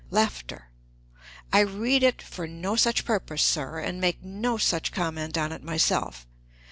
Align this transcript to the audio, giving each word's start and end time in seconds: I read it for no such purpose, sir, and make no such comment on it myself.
I 1.53 1.59
read 1.59 2.01
it 2.01 2.23
for 2.23 2.47
no 2.47 2.75
such 2.75 3.05
purpose, 3.05 3.43
sir, 3.43 3.77
and 3.77 4.01
make 4.01 4.23
no 4.23 4.57
such 4.57 4.91
comment 4.91 5.37
on 5.37 5.51
it 5.51 5.63
myself. 5.63 6.25